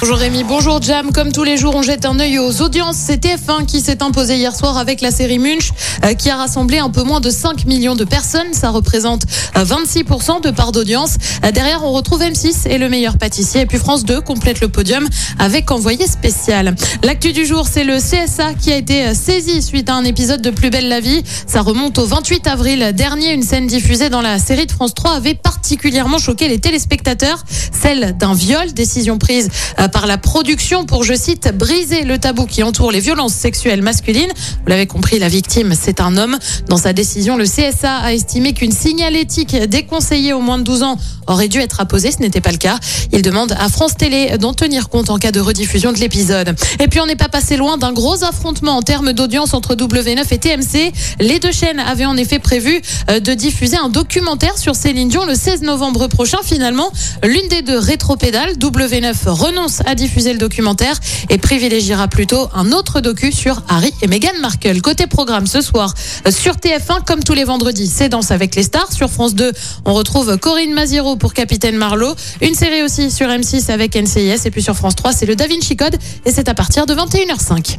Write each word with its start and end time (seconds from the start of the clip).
Bonjour 0.00 0.16
Rémi, 0.16 0.44
bonjour 0.44 0.80
Jam. 0.80 1.10
Comme 1.12 1.32
tous 1.32 1.42
les 1.42 1.56
jours, 1.56 1.74
on 1.74 1.82
jette 1.82 2.04
un 2.04 2.20
œil 2.20 2.38
aux 2.38 2.62
audiences. 2.62 2.96
C'est 2.96 3.24
TF1 3.24 3.66
qui 3.66 3.80
s'est 3.80 4.02
imposé 4.02 4.36
hier 4.36 4.54
soir 4.54 4.78
avec 4.78 5.00
la 5.00 5.10
série 5.10 5.40
Munch, 5.40 5.72
euh, 6.04 6.14
qui 6.14 6.30
a 6.30 6.36
rassemblé 6.36 6.78
un 6.78 6.88
peu 6.90 7.02
moins 7.02 7.20
de 7.20 7.30
5 7.30 7.64
millions 7.66 7.96
de 7.96 8.04
personnes. 8.04 8.52
Ça 8.52 8.70
représente 8.70 9.22
euh, 9.56 9.64
26% 9.64 10.42
de 10.42 10.50
part 10.50 10.70
d'audience. 10.70 11.16
Euh, 11.44 11.50
Derrière, 11.50 11.84
on 11.84 11.92
retrouve 11.92 12.20
M6 12.22 12.68
et 12.68 12.78
le 12.78 12.88
meilleur 12.88 13.18
pâtissier. 13.18 13.62
Et 13.62 13.66
puis 13.66 13.78
France 13.78 14.04
2 14.04 14.20
complète 14.20 14.60
le 14.60 14.68
podium 14.68 15.08
avec 15.38 15.70
envoyé 15.70 16.06
spécial. 16.06 16.76
L'actu 17.02 17.32
du 17.32 17.44
jour, 17.44 17.66
c'est 17.70 17.84
le 17.84 17.96
CSA 17.98 18.54
qui 18.54 18.70
a 18.72 18.76
été 18.76 19.06
euh, 19.06 19.14
saisi 19.14 19.62
suite 19.62 19.88
à 19.90 19.94
un 19.94 20.04
épisode 20.04 20.42
de 20.42 20.50
Plus 20.50 20.70
belle 20.70 20.88
la 20.88 21.00
vie. 21.00 21.24
Ça 21.46 21.60
remonte 21.62 21.98
au 21.98 22.06
28 22.06 22.46
avril 22.46 22.92
dernier. 22.94 23.32
Une 23.32 23.42
scène 23.42 23.66
diffusée 23.66 24.10
dans 24.10 24.22
la 24.22 24.38
série 24.38 24.66
de 24.66 24.72
France 24.72 24.94
3 24.94 25.12
avait 25.12 25.34
particulièrement 25.34 26.18
choqué 26.18 26.46
les 26.48 26.58
téléspectateurs. 26.60 27.44
Celle 27.72 28.16
d'un 28.16 28.34
viol, 28.34 28.72
décision 28.72 29.18
prise 29.18 29.48
euh, 29.77 29.77
par 29.86 30.08
la 30.08 30.18
production 30.18 30.84
pour, 30.84 31.04
je 31.04 31.14
cite, 31.14 31.56
briser 31.56 32.02
le 32.02 32.18
tabou 32.18 32.46
qui 32.46 32.64
entoure 32.64 32.90
les 32.90 32.98
violences 32.98 33.34
sexuelles 33.34 33.82
masculines. 33.82 34.32
Vous 34.34 34.68
l'avez 34.68 34.86
compris, 34.86 35.20
la 35.20 35.28
victime, 35.28 35.72
c'est 35.80 36.00
un 36.00 36.16
homme. 36.16 36.36
Dans 36.68 36.76
sa 36.76 36.92
décision, 36.92 37.36
le 37.36 37.44
CSA 37.44 37.98
a 37.98 38.12
estimé 38.12 38.54
qu'une 38.54 38.72
signalétique 38.72 39.54
déconseillée 39.54 40.32
aux 40.32 40.40
moins 40.40 40.58
de 40.58 40.64
12 40.64 40.82
ans 40.82 40.98
aurait 41.28 41.48
dû 41.48 41.60
être 41.60 41.80
apposée. 41.80 42.10
Ce 42.10 42.18
n'était 42.18 42.40
pas 42.40 42.50
le 42.50 42.56
cas. 42.56 42.78
Il 43.12 43.22
demande 43.22 43.52
à 43.52 43.68
France 43.68 43.94
Télé 43.96 44.36
d'en 44.38 44.54
tenir 44.54 44.88
compte 44.88 45.10
en 45.10 45.18
cas 45.18 45.30
de 45.30 45.40
rediffusion 45.40 45.92
de 45.92 45.98
l'épisode. 45.98 46.56
Et 46.80 46.88
puis, 46.88 47.00
on 47.00 47.06
n'est 47.06 47.16
pas 47.16 47.28
passé 47.28 47.56
loin 47.56 47.78
d'un 47.78 47.92
gros 47.92 48.24
affrontement 48.24 48.76
en 48.76 48.82
termes 48.82 49.12
d'audience 49.12 49.54
entre 49.54 49.76
W9 49.76 50.24
et 50.30 50.38
TMC. 50.38 50.92
Les 51.20 51.38
deux 51.38 51.52
chaînes 51.52 51.78
avaient 51.78 52.06
en 52.06 52.16
effet 52.16 52.40
prévu 52.40 52.80
euh, 53.10 53.20
de 53.20 53.34
diffuser 53.34 53.76
un 53.76 53.90
documentaire 53.90 54.58
sur 54.58 54.74
Céline 54.74 55.08
Dion 55.08 55.24
le 55.24 55.34
16 55.34 55.62
novembre 55.62 56.08
prochain. 56.08 56.38
Finalement, 56.42 56.90
l'une 57.22 57.48
des 57.48 57.62
deux 57.62 57.78
rétropédale. 57.78 58.54
W9 58.54 59.14
renonce 59.28 59.67
à 59.86 59.94
diffuser 59.94 60.32
le 60.32 60.38
documentaire 60.38 60.98
et 61.28 61.38
privilégiera 61.38 62.08
plutôt 62.08 62.48
un 62.54 62.72
autre 62.72 63.00
docu 63.00 63.32
sur 63.32 63.62
Harry 63.68 63.92
et 64.02 64.06
Meghan 64.06 64.38
Markle. 64.40 64.80
Côté 64.80 65.06
programme 65.06 65.46
ce 65.46 65.60
soir 65.60 65.94
euh, 66.26 66.30
sur 66.30 66.54
TF1, 66.54 67.04
comme 67.04 67.22
tous 67.22 67.34
les 67.34 67.44
vendredis, 67.44 67.88
c'est 67.88 68.08
Danse 68.08 68.30
avec 68.30 68.54
les 68.54 68.62
stars. 68.62 68.92
Sur 68.92 69.10
France 69.10 69.34
2, 69.34 69.52
on 69.84 69.94
retrouve 69.94 70.36
Corinne 70.38 70.72
Maziro 70.72 71.16
pour 71.16 71.34
Capitaine 71.34 71.76
Marlowe. 71.76 72.14
Une 72.40 72.54
série 72.54 72.82
aussi 72.82 73.10
sur 73.10 73.28
M6 73.28 73.70
avec 73.70 73.96
NCIS. 73.96 74.46
Et 74.46 74.50
puis 74.50 74.62
sur 74.62 74.74
France 74.74 74.96
3, 74.96 75.12
c'est 75.12 75.26
le 75.26 75.36
Da 75.36 75.46
Vinci 75.46 75.76
Code 75.76 75.96
et 76.24 76.32
c'est 76.32 76.48
à 76.48 76.54
partir 76.54 76.86
de 76.86 76.94
21h05. 76.94 77.78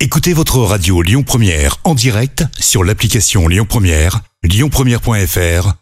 Écoutez 0.00 0.32
votre 0.32 0.58
radio 0.58 1.02
Lyon 1.02 1.22
Première 1.22 1.76
en 1.84 1.94
direct 1.94 2.44
sur 2.58 2.82
l'application 2.84 3.46
Lyon 3.48 3.66
Première, 3.68 4.20
lyonpremière.fr 4.42 5.81